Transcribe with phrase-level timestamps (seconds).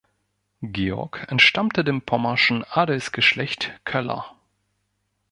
[0.63, 4.35] Georg entstammte dem pommerschen Adelsgeschlecht Köller.